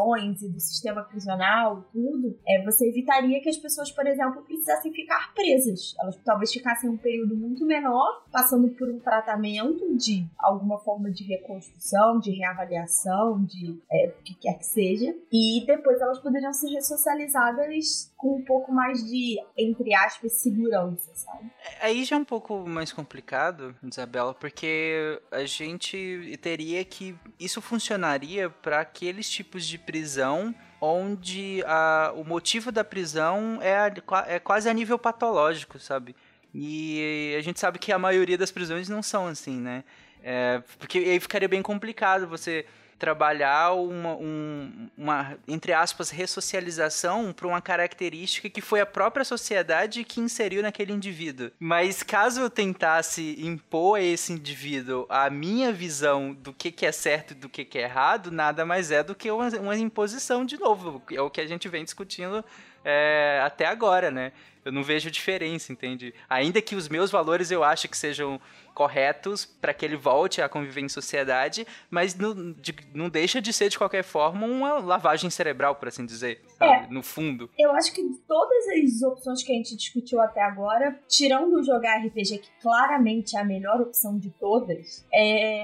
[0.08, 2.38] prisões e do sistema prisional, tudo.
[2.46, 5.94] É, você evitaria que as pessoas, por exemplo, precisassem ficar presas.
[6.00, 11.24] Elas talvez ficassem um período muito menor, passando por um tratamento de alguma forma de
[11.24, 15.14] reconstrução, de reavaliação, de é, o que quer que seja.
[15.32, 21.50] E depois elas poderiam ser ressocializadas com um pouco mais de, entre aspas, segurança, sabe?
[21.80, 27.16] Aí já é um pouco mais complicado, Isabela, porque a gente teria que.
[27.38, 34.24] Isso funcionaria para aqueles tipos de prisão onde a, o motivo da prisão é, a-
[34.26, 36.14] é quase a nível patológico, sabe?
[36.52, 39.84] E a gente sabe que a maioria das prisões não são assim, né?
[40.22, 42.66] É, porque aí ficaria bem complicado você
[42.98, 50.02] trabalhar uma, um- uma entre aspas, ressocialização para uma característica que foi a própria sociedade
[50.04, 51.50] que inseriu naquele indivíduo.
[51.58, 56.92] Mas caso eu tentasse impor a esse indivíduo a minha visão do que, que é
[56.92, 60.44] certo e do que, que é errado, nada mais é do que uma, uma imposição
[60.44, 61.02] de novo.
[61.12, 62.44] É o que a gente vem discutindo
[62.84, 64.32] é, até agora, né?
[64.64, 66.12] Eu não vejo diferença, entende?
[66.28, 68.38] Ainda que os meus valores eu acho que sejam
[68.78, 73.52] corretos para que ele volte a conviver em sociedade, mas não, de- não deixa de
[73.52, 76.94] ser, de qualquer forma, uma lavagem cerebral, por assim dizer, sabe?
[76.94, 77.50] no fundo.
[77.58, 81.96] Eu acho que todas as opções que a gente discutiu até agora, tirando o jogar
[82.06, 85.62] RPG, que claramente é a melhor opção de todas, é,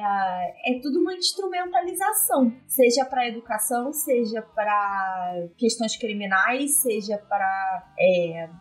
[0.75, 2.53] é tudo uma instrumentalização.
[2.67, 7.85] Seja para educação, seja para questões criminais, seja para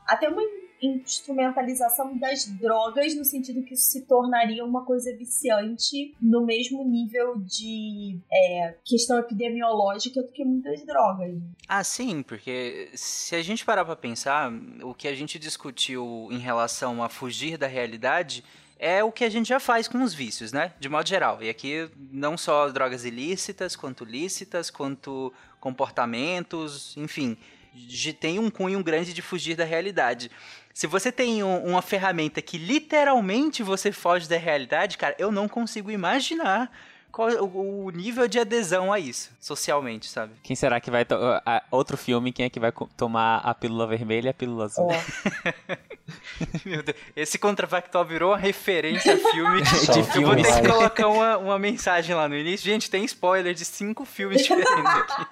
[0.07, 0.43] até uma
[0.88, 7.38] instrumentalização das drogas, no sentido que isso se tornaria uma coisa viciante no mesmo nível
[7.39, 11.36] de é, questão epidemiológica do que muitas drogas.
[11.67, 14.52] Ah, sim, porque se a gente parar pra pensar,
[14.84, 18.43] o que a gente discutiu em relação a fugir da realidade
[18.78, 20.74] é o que a gente já faz com os vícios, né?
[20.78, 21.41] De modo geral.
[21.41, 27.38] E aqui não só drogas ilícitas, quanto lícitas, quanto comportamentos, enfim,
[28.19, 30.30] tem um cunho grande de fugir da realidade.
[30.73, 35.47] Se você tem um- uma ferramenta que literalmente você foge da realidade, cara, eu não
[35.47, 36.71] consigo imaginar
[37.12, 40.33] qual é o, o nível de adesão a isso, socialmente, sabe?
[40.41, 41.05] Quem será que vai.
[41.05, 41.13] to-
[41.45, 44.65] a- Outro filme, quem é que vai co- tomar a pílula vermelha e a pílula
[44.65, 44.88] azul?
[46.65, 49.63] Meu Deus, esse contrafactual virou uma referência a filme.
[49.86, 52.65] Só eu vou ter que colocar uma, uma mensagem lá no início.
[52.65, 55.23] Gente, tem spoiler de cinco filmes diferentes aqui.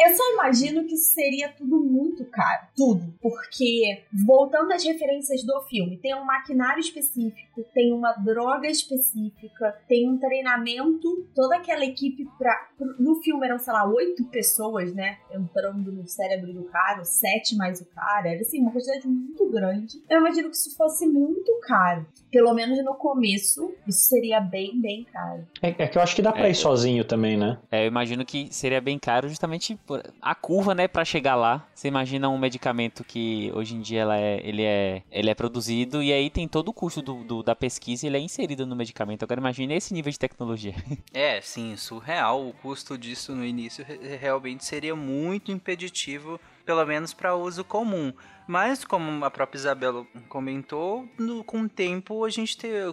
[0.00, 2.66] Eu só imagino que isso seria tudo muito caro.
[2.76, 3.14] Tudo.
[3.20, 10.08] Porque, voltando às referências do filme, tem um maquinário específico, tem uma droga específica, tem
[10.08, 12.68] um treinamento, toda aquela equipe pra.
[12.98, 15.18] No filme eram, sei lá, oito pessoas, né?
[15.32, 18.28] Entrando no cérebro do cara, sete mais o cara.
[18.30, 20.02] Era assim, uma quantidade muito grande.
[20.08, 22.06] Eu imagino que isso fosse muito caro.
[22.30, 25.46] Pelo menos no começo, isso seria bem, bem caro.
[25.62, 26.50] É, é que eu acho que dá pra É.
[26.50, 27.58] ir sozinho também, né?
[27.70, 31.66] É, eu imagino que seria bem caro justamente por a curva, né, para chegar lá.
[31.74, 36.12] Você imagina um medicamento que hoje em dia é, ele, é, ele é produzido e
[36.12, 39.22] aí tem todo o custo do, do- da pesquisa ele é inserido no medicamento.
[39.22, 40.74] Agora imagine esse nível de tecnologia.
[41.14, 42.46] É, sim, surreal.
[42.48, 48.12] O custo disso no início re- realmente seria muito impeditivo, pelo menos para uso comum.
[48.46, 52.84] Mas, como a própria Isabela comentou, no- com o tempo a gente ter,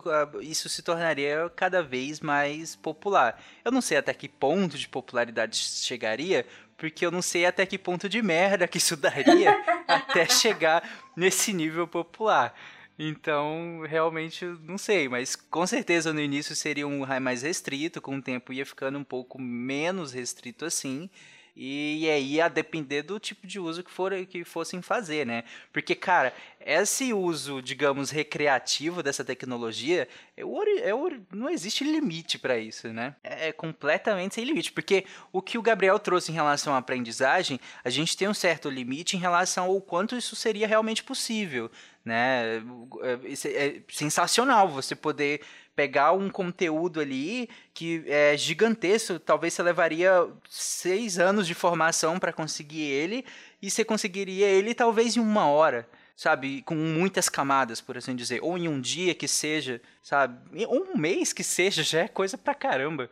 [0.42, 3.42] isso se tornaria cada vez mais popular.
[3.64, 6.46] Eu não sei até que ponto de popularidade chegaria,
[6.78, 9.56] porque eu não sei até que ponto de merda que isso daria
[9.88, 10.84] até chegar
[11.16, 12.54] nesse nível popular.
[12.98, 18.16] Então, realmente, não sei, mas com certeza no início seria um raio mais restrito, com
[18.16, 21.10] o tempo ia ficando um pouco menos restrito assim.
[21.56, 25.46] E aí a depender do tipo de uso que, for, que fossem fazer, né?
[25.72, 30.92] Porque, cara, esse uso, digamos, recreativo dessa tecnologia, é é
[31.32, 33.16] não existe limite para isso, né?
[33.24, 34.74] É, é completamente sem limite.
[34.74, 38.70] Porque o que o Gabriel trouxe em relação à aprendizagem, a gente tem um certo
[38.70, 41.72] limite em relação ao quanto isso seria realmente possível,
[42.04, 42.62] né?
[43.02, 45.40] É, isso é sensacional você poder
[45.76, 52.32] pegar um conteúdo ali que é gigantesco, talvez você levaria seis anos de formação para
[52.32, 53.26] conseguir ele
[53.62, 58.40] e você conseguiria ele talvez em uma hora, sabe, com muitas camadas, por assim dizer,
[58.42, 62.38] ou em um dia que seja, sabe, em um mês que seja já é coisa
[62.38, 63.10] pra caramba.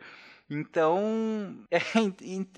[0.48, 1.78] Então, é,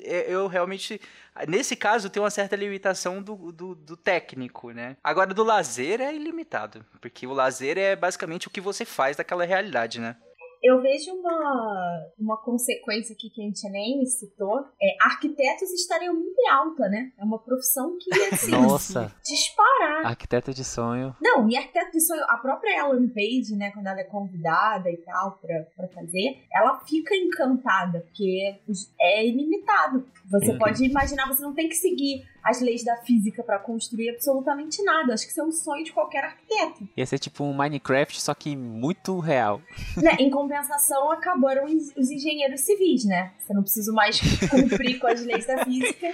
[0.02, 1.00] é, eu realmente,
[1.48, 4.96] nesse caso, tem uma certa limitação do, do, do técnico, né?
[5.02, 9.44] Agora, do lazer é ilimitado, porque o lazer é basicamente o que você faz daquela
[9.44, 10.16] realidade, né?
[10.62, 14.60] Eu vejo uma, uma consequência aqui que a gente nem citou.
[14.80, 17.12] É, arquitetos estariam muito em alta, né?
[17.18, 19.14] É uma profissão que, assim, Nossa.
[19.24, 20.06] disparar.
[20.06, 21.14] Arquiteto de sonho.
[21.20, 24.96] Não, e arquiteto de sonho, a própria Ellen Page, né, quando ela é convidada e
[24.98, 28.56] tal pra, pra fazer, ela fica encantada, porque
[29.00, 30.04] é ilimitado.
[30.30, 30.58] Você Uhum.
[30.58, 35.12] pode imaginar, você não tem que seguir as leis da física pra construir absolutamente nada.
[35.12, 36.88] Acho que isso é um sonho de qualquer arquiteto.
[36.96, 39.60] Ia ser tipo um Minecraft, só que muito real.
[39.96, 43.32] Né, Em compensação, acabaram os os engenheiros civis, né?
[43.38, 46.06] Você não precisa mais cumprir com as leis da física.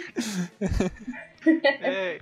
[1.81, 2.21] É,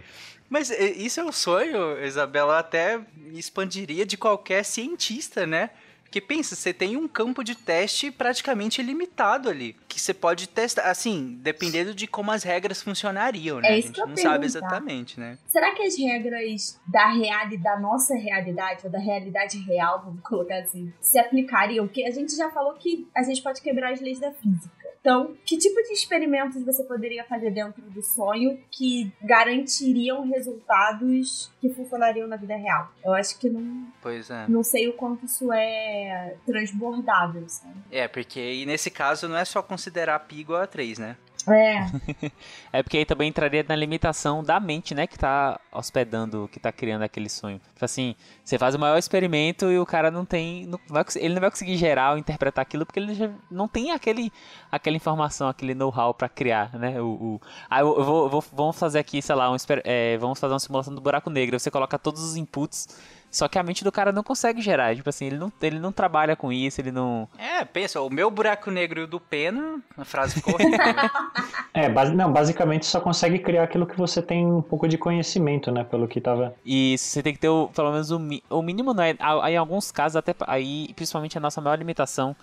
[0.49, 2.99] mas isso é um sonho, Isabela, até
[3.35, 5.69] expandiria de qualquer cientista, né?
[6.11, 10.91] Porque pensa, você tem um campo de teste praticamente ilimitado ali, que você pode testar,
[10.91, 13.69] assim, dependendo de como as regras funcionariam, né?
[13.69, 15.39] É a isso gente não sabe exatamente, né?
[15.47, 20.59] Será que as regras da realidade, da nossa realidade, ou da realidade real, vamos colocar
[20.59, 21.87] assim, se aplicariam?
[21.87, 24.80] Porque a gente já falou que a gente pode quebrar as leis da física.
[25.01, 31.71] Então, que tipo de experimentos você poderia fazer dentro do sonho que garantiriam resultados que
[31.71, 32.93] funcionariam na vida real?
[33.03, 34.45] Eu acho que não, Pois é.
[34.47, 37.75] não sei o quanto isso é transbordável, sabe?
[37.91, 41.17] É, porque aí nesse caso não é só considerar pi igual a 3, né?
[41.49, 41.87] É,
[42.73, 45.07] É porque aí também entraria na limitação da mente, né?
[45.07, 47.61] Que tá hospedando, que tá criando aquele sonho.
[47.75, 50.67] Tipo assim, você faz o maior experimento e o cara não tem.
[50.67, 54.33] Não vai, ele não vai conseguir gerar ou interpretar aquilo porque ele não tem aquele,
[54.71, 57.01] aquela informação, aquele know-how pra criar, né?
[57.01, 60.53] O, o- ah, eu, vou, vou- vamos fazer aqui, sei lá, um, é, vamos fazer
[60.55, 61.59] uma simulação do buraco negro.
[61.59, 62.89] Você coloca todos os inputs
[63.31, 64.95] Só que a mente do cara não consegue gerar.
[64.97, 67.29] Tipo assim, ele não, ele não trabalha com isso, ele não.
[67.39, 70.77] É, pensa, o meu buraco negro e o do Pena, a frase ficou né?
[71.73, 75.71] É, basi- não, basicamente só consegue criar aquilo que você tem um pouco de conhecimento,
[75.71, 75.85] né?
[75.85, 76.55] Pelo que tava.
[76.67, 78.19] E você tem que ter o, pelo menos o,
[78.51, 79.15] o mínimo, é?
[79.21, 82.35] Aí, em alguns casos, até aí, principalmente a nossa maior limitação,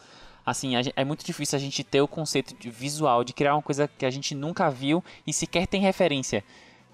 [0.45, 3.89] assim, é muito difícil a gente ter o conceito de visual, de criar uma coisa
[3.89, 6.41] que a gente nunca viu e sequer tem referência.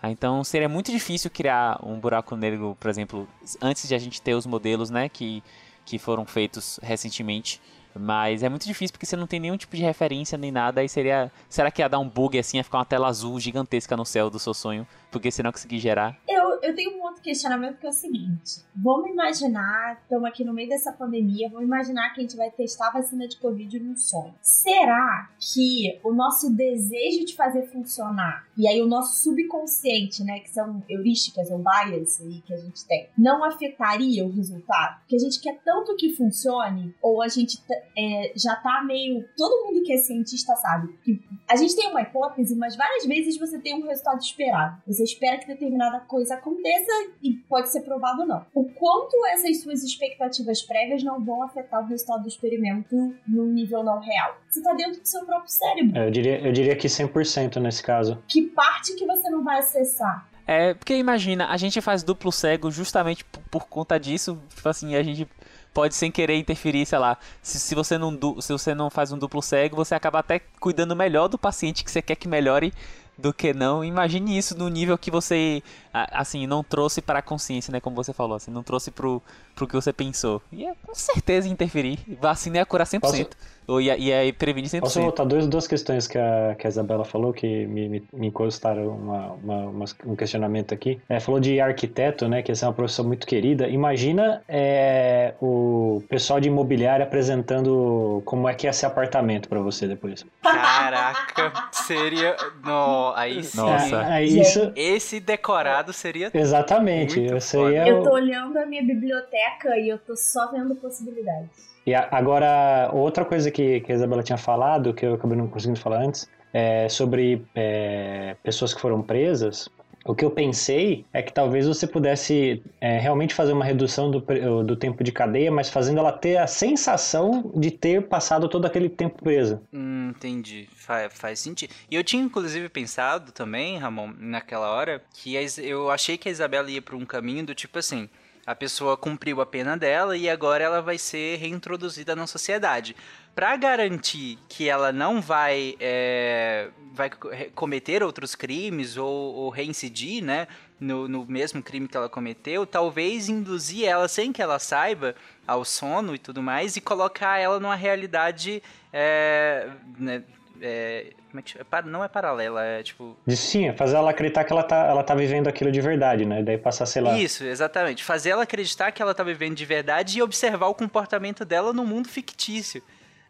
[0.04, 3.26] Ah, Então seria muito difícil criar um buraco negro, por exemplo,
[3.62, 5.42] antes de a gente ter os modelos, né, que,
[5.86, 7.62] que foram feitos recentemente.
[7.96, 10.82] Mas é muito difícil porque você não tem nenhum tipo de referência nem nada.
[10.82, 11.32] Aí seria.
[11.50, 12.58] Será que ia dar um bug assim?
[12.58, 14.88] Ia ficar uma tela azul gigantesca no céu do seu sonho?
[15.12, 16.18] Porque você não conseguir gerar?
[16.28, 20.54] Eu, eu tenho um outro questionamento que é o seguinte: vamos imaginar, estamos aqui no
[20.54, 23.96] meio dessa pandemia, vamos imaginar que a gente vai testar a vacina de Covid num
[23.96, 24.34] sonho.
[24.42, 30.50] Será que o nosso desejo de fazer funcionar, e aí o nosso subconsciente, né, que
[30.50, 35.00] são heurísticas ou bias aí que a gente tem, não afetaria o resultado?
[35.02, 37.62] Porque a gente quer tanto que funcione, ou a gente
[37.98, 39.24] é, já tá meio.
[39.38, 43.38] Todo mundo que é cientista sabe que a gente tem uma hipótese, mas várias vezes
[43.38, 44.82] você tem um resultado esperado.
[44.88, 48.46] Você espera que determinada coisa aconteça e pode ser provado ou não.
[48.54, 52.96] O quanto essas suas expectativas prévias não vão afetar o resultado do experimento
[53.28, 54.38] num nível não real?
[54.50, 55.98] Você tá dentro do seu próprio cérebro.
[55.98, 58.22] é, Eu diria, eu diria que 100% nesse caso.
[58.28, 60.28] Que parte que você não vai acessar?
[60.46, 64.38] É, porque imagina, a gente faz duplo cego justamente por, por conta disso.
[64.54, 65.26] Tipo assim, a gente
[65.74, 67.18] pode sem querer interferir, sei lá.
[67.42, 70.96] Se, se, você não, se você não faz um duplo cego, você acaba até cuidando
[70.96, 72.74] melhor do paciente que você quer que melhore
[73.18, 73.84] do que não.
[73.84, 75.62] Imagine isso no nível que você,
[75.94, 77.80] a- assim, não trouxe para a consciência, né?
[77.80, 79.22] Como você falou, assim, não trouxe pro,
[79.56, 80.42] pro que você pensou.
[80.52, 82.00] E é com certeza interferir.
[82.20, 83.30] Vacina ia curar 100%.
[83.68, 84.80] Ou ia, ia prevenir 100%.
[84.82, 88.28] Posso voltar duas, duas questões que a, que a Isabela falou que me, me, me
[88.28, 91.00] encostaram uma, uma, umas- um questionamento aqui.
[91.10, 92.42] É, falou de arquiteto, né?
[92.42, 93.68] Que essa é uma profissão muito querida.
[93.68, 99.88] Imagina é, o pessoal de imobiliário apresentando como é que ia ser apartamento pra você
[99.88, 100.26] depois.
[100.42, 102.36] Caraca, seria.
[102.64, 103.58] No, aí sim.
[103.58, 104.04] Nossa.
[104.14, 104.72] É, é isso.
[104.76, 106.30] Esse decorado seria.
[106.34, 107.20] Exatamente.
[107.20, 107.72] Muito Você foda.
[107.72, 111.73] ia, Eu tô olhando a minha biblioteca e eu tô só vendo possibilidades.
[111.86, 115.48] E a- agora, outra coisa que, que a Isabela tinha falado, que eu acabei não
[115.48, 119.68] conseguindo falar antes, é sobre é, pessoas que foram presas.
[120.06, 124.20] O que eu pensei é que talvez você pudesse é, realmente fazer uma redução do,
[124.64, 128.90] do tempo de cadeia, mas fazendo ela ter a sensação de ter passado todo aquele
[128.90, 129.62] tempo presa.
[129.74, 130.68] Hum, entendi.
[130.76, 131.74] Fa- faz sentido.
[131.90, 136.70] E eu tinha inclusive pensado também, Ramon, naquela hora, que eu achei que a Isabela
[136.70, 138.10] ia pra um caminho do tipo assim.
[138.46, 142.94] A pessoa cumpriu a pena dela e agora ela vai ser reintroduzida na sociedade.
[143.34, 147.10] Pra garantir que ela não vai, é, vai
[147.56, 150.48] cometer outros crimes ou, ou reincidir, né?
[150.78, 155.16] No, no mesmo crime que ela cometeu, talvez induzir ela sem que ela saiba
[155.48, 160.24] ao sono e tudo mais e colocar ela numa realidade é, né,
[160.66, 161.66] é, como é que chama?
[161.70, 163.18] É não é paralela, é tipo.
[163.28, 166.42] Sim, é fazer ela acreditar que ela tá, ela tá vivendo aquilo de verdade, né?
[166.42, 167.18] Daí passar, sei lá.
[167.18, 168.02] Isso, exatamente.
[168.04, 171.86] Fazer ela acreditar que ela tá vivendo de verdade e observar o comportamento dela no
[171.86, 172.82] mundo fictício.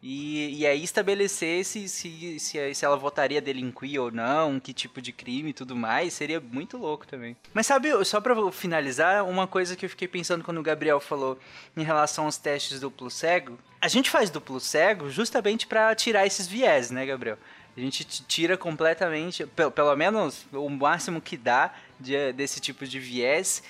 [0.06, 5.02] E, e aí estabelecer se, se, se, se ela votaria delinquir ou não, que tipo
[5.02, 7.38] de crime e tudo mais, seria muito louco também.
[7.54, 11.40] Mas sabe, só pra finalizar, uma coisa que eu fiquei pensando quando o Gabriel falou
[11.78, 13.58] em relação aos testes duplo cego.
[13.80, 17.38] A gente faz duplo cego justamente pra tirar esses viés, né, Gabriel?
[17.76, 23.00] A gente tira completamente, pelo, pelo menos o máximo que dá de- desse tipo de
[23.00, 23.64] viés.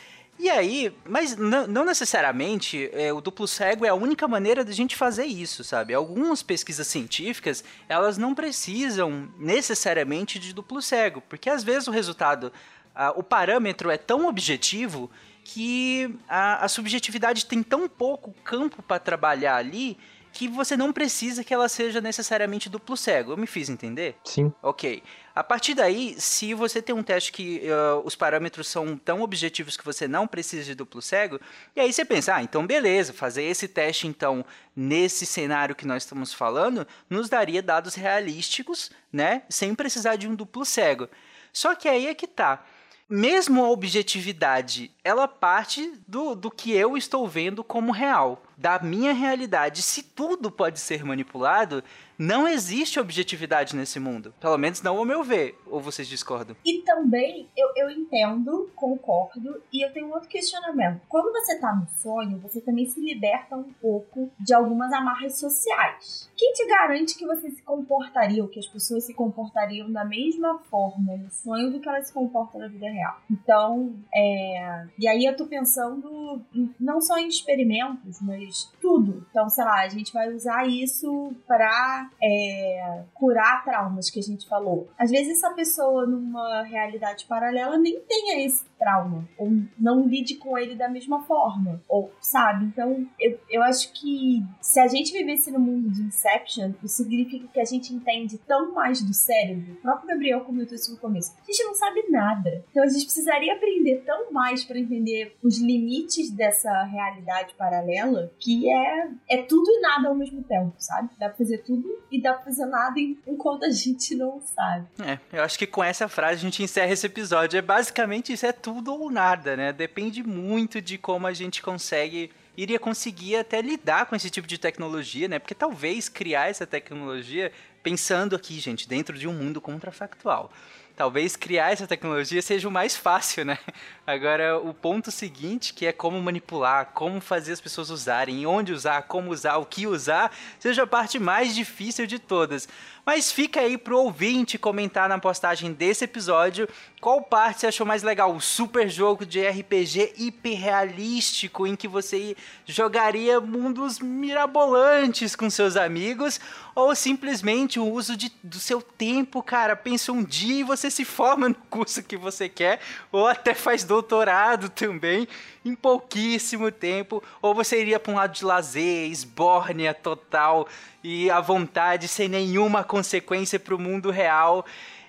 [0.43, 4.93] E aí, mas não, necessariamente é, o duplo cego é a única maneira da gente
[4.93, 5.93] fazer isso, sabe?
[5.93, 12.51] Algumas pesquisas científicas, elas não precisam necessariamente de duplo cego, porque às vezes o resultado,
[12.93, 15.09] ah, o parâmetro é tão objetivo
[15.45, 19.97] que a, a subjetividade tem tão pouco campo para trabalhar ali
[20.33, 23.31] que você não precisa que ela seja necessariamente duplo cego.
[23.31, 24.17] Eu me fiz entender?
[24.25, 24.51] Sim.
[24.61, 25.01] Ok.
[25.35, 29.75] A partir daí, se você tem um teste que ah, os parâmetros são tão objetivos
[29.75, 31.39] que você não precisa de duplo cego,
[31.75, 36.03] e aí você pensa, ah, então beleza, fazer esse teste então nesse cenário que nós
[36.03, 41.09] estamos falando nos daria dados realísticos, né, sem precisar de um duplo cego.
[41.51, 42.63] Só que aí é que tá.
[43.09, 49.13] Mesmo a objetividade, ela parte do, do que eu estou vendo como real, da minha
[49.13, 49.81] realidade.
[49.81, 51.83] Se tudo pode ser manipulado,
[52.17, 54.33] não existe objetividade nesse mundo.
[54.39, 55.59] Pelo menos não ao meu ver.
[55.65, 56.55] Ou vocês discordam?
[56.65, 61.01] E também eu, eu entendo, concordo, e eu tenho outro questionamento.
[61.09, 66.29] Quando você tá no sonho, você também se liberta um pouco de algumas amarras sociais.
[66.37, 70.59] Quem te garante que você se comportaria, ou que as pessoas se comportariam da mesma
[70.69, 73.17] forma no sonho do que elas se comportam na vida real?
[73.29, 74.85] Então, é.
[74.99, 78.42] E aí eu tô pensando em- não só em experimentos, mas
[78.81, 79.25] tudo.
[79.29, 84.47] Então, sei lá, a gente vai usar isso pra é, curar traumas que a gente
[84.47, 84.89] falou.
[84.97, 90.57] Às vezes essa pessoa numa realidade paralela nem tenha esse trauma, ou não lide com
[90.57, 92.65] ele da mesma forma, ou sabe?
[92.65, 97.47] Então eu, eu acho que se a gente vivesse no mundo de Inception, isso significa
[97.47, 99.73] que a gente entende tão mais do cérebro.
[99.73, 101.33] O próprio Gabriel comentou isso no começo.
[101.41, 102.63] A gente não sabe nada.
[102.71, 108.69] Então a gente precisaria aprender tão mais para entender os limites dessa realidade paralela, que
[108.71, 111.09] é, é tudo e nada ao mesmo tempo, sabe?
[111.19, 114.87] Dá pra fazer tudo e dá pra fazer nada en- enquanto a gente não sabe.
[115.05, 117.57] É, eu acho que com essa frase a gente encerra esse episódio.
[117.57, 119.73] É basicamente isso, é tudo ou nada, né?
[119.73, 124.57] Depende muito de como a gente consegue, iria conseguir até lidar com esse tipo de
[124.57, 125.39] tecnologia, né?
[125.39, 127.51] Porque talvez criar essa tecnologia,
[127.81, 130.51] pensando aqui, gente, dentro de um mundo contrafactual.
[130.95, 133.57] Talvez criar essa tecnologia seja o mais fácil, né?
[134.05, 139.01] Agora, o ponto seguinte, que é como manipular, como fazer as pessoas usarem, onde usar,
[139.03, 142.69] como usar, o que usar, seja a parte mais difícil de todas.
[143.05, 146.69] Mas fica aí pro ouvinte comentar na postagem desse episódio
[147.01, 148.33] qual parte você achou mais legal.
[148.33, 152.33] O super jogo de RPG hiperrealístico em que você
[152.65, 156.39] jogaria mundos mirabolantes com seus amigos
[156.73, 159.75] ou simplesmente o uso de, do seu tempo, cara.
[159.75, 162.79] Pensa um dia e você se forma no curso que você quer
[163.11, 165.27] ou até faz doutorado também
[165.65, 170.67] em pouquíssimo tempo, ou você iria para um lado de lazer, esbórnia total
[171.03, 174.65] e à vontade, sem nenhuma consequência para o mundo real.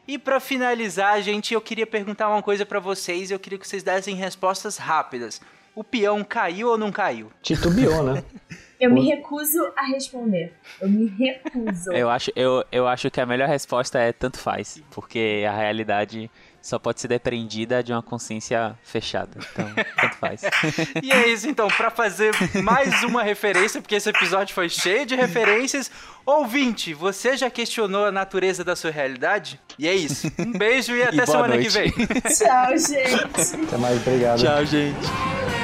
[0.06, 3.82] E para finalizar, gente, eu queria perguntar uma coisa para vocês, eu queria que vocês
[3.82, 5.40] dessem respostas rápidas.
[5.74, 7.32] O peão caiu ou não caiu?
[7.42, 8.22] Titubeou, né?
[8.80, 10.52] Eu me recuso a responder.
[10.80, 11.92] Eu me recuso.
[11.92, 16.30] Eu acho, eu, eu acho que a melhor resposta é tanto faz, porque a realidade
[16.64, 19.38] só pode ser depreendida de uma consciência fechada.
[19.52, 20.40] Então, tanto faz.
[21.02, 25.14] E é isso, então, para fazer mais uma referência, porque esse episódio foi cheio de
[25.14, 25.90] referências.
[26.24, 29.60] Ouvinte, você já questionou a natureza da sua realidade?
[29.78, 30.32] E é isso.
[30.38, 31.68] Um beijo e até boa semana noite.
[31.68, 31.90] que vem.
[32.32, 33.66] Tchau, gente.
[33.66, 34.40] Até mais, obrigado.
[34.40, 35.63] Tchau, gente.